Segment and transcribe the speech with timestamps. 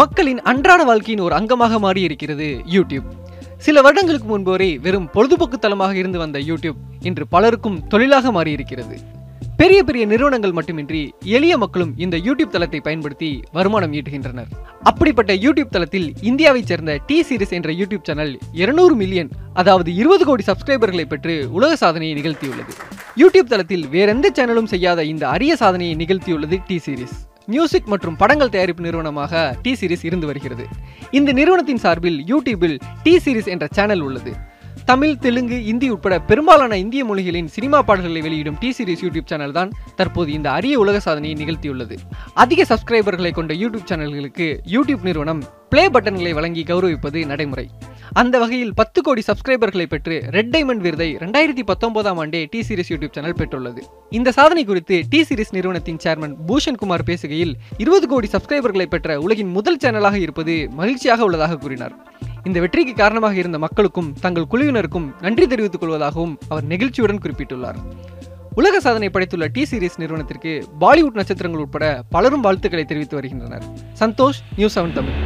[0.00, 3.08] மக்களின் அன்றாட வாழ்க்கையின் ஒரு அங்கமாக மாறி இருக்கிறது யூடியூப்.
[3.64, 6.78] சில வருடங்களுக்கு முன்பு வரை வெறும் பொழுதுபோக்கு தளமாக இருந்து வந்த யூடியூப்
[7.08, 8.96] இன்று பலருக்கும் தொழிலாக மாறியிருக்கிறது.
[9.60, 11.02] பெரிய பெரிய நிறுவனங்கள் மட்டுமின்றி
[11.36, 14.48] எளிய மக்களும் இந்த யூடியூப் தளத்தை பயன்படுத்தி வருமானம் ஈட்டுகின்றனர்.
[14.90, 18.32] அப்படிப்பட்ட யூடியூப் தளத்தில் இந்தியாவைச் சேர்ந்த டி சீரிஸ் என்ற யூடியூப் சேனல்
[18.62, 19.30] 200 மில்லியன்
[19.62, 22.74] அதாவது இருபது கோடி சப்ஸ்கிரைபர்களை பெற்று உலக சாதனையை நிகழ்த்தியுள்ளது.
[23.22, 27.18] யூடியூப் தளத்தில் வேறெந்த சேனலும் செய்யாத இந்த அரிய சாதனையை நிகழ்த்தியுள்ளது டி சீரிஸ்.
[27.46, 30.66] மியூசிக் மற்றும் படங்கள் தயாரிப்பு நிறுவனமாக டி சீரிஸ் இருந்து வருகிறது.
[31.10, 34.32] இந்த நிறுவனத்தின் சார்பில் யூடியூபில் டி சீரிஸ் என்ற சேனல் உள்ளது.
[34.84, 39.70] தமிழ் தெலுங்கு இந்தி உட்பட பெரும்பாலான இந்திய மொழிகளின் சினிமா பாடல்களை வெளியிடும் டி சீரிஸ் யூடியூப் சேனல் தான்
[39.96, 41.96] தற்போது இந்த அரிய உலக சாதனையை நிகழ்த்தியுள்ளது.
[42.34, 47.68] அதிக சப்ஸ்கிரைபர்களை கொண்ட யூடியூப் சேனல்களுக்கு யூடியூப் நிறுவனம் பிளே பட்டன்களை வழங்கி கௌரவிப்பது நடைமுறை.
[48.20, 53.14] அந்த வகையில் பத்து கோடி சப்ஸ்கிரைபர்களை பெற்று ரெட் டைமண்ட் விருதை ரெண்டாயிரத்தி பத்தொன்பதாம் ஆண்டே டி சீரிஸ் யூடியூப்
[53.16, 53.80] சேனல் பெற்றுள்ளது.
[54.18, 59.52] இந்த சாதனை குறித்து டி சீரிஸ் நிறுவனத்தின் சேர்மன் பூஷன் குமார் பேசுகையில் இருபது கோடி சப்ஸ்கிரைபர்களை பெற்ற உலகின்
[59.56, 61.94] முதல் சேனலாக இருப்பது மகிழ்ச்சியாக உள்ளதாக கூறினார்.
[62.48, 67.78] இந்த வெற்றிக்கு காரணமாக இருந்த மக்களுக்கும் தங்கள் குழுவினருக்கும் நன்றி தெரிவித்துக் கொள்வதாகவும் அவர் நெகிழ்ச்சியுடன் குறிப்பிட்டுள்ளார்.
[68.60, 70.52] உலக சாதனை படைத்துள்ள டி சீரிஸ் நிறுவனத்திற்கு
[70.84, 73.66] பாலிவுட் நட்சத்திரங்கள் உட்பட பலரும் வாழ்த்துக்களை தெரிவித்து வருகின்றனர்.
[74.02, 75.18] Santhosh news seven Tamil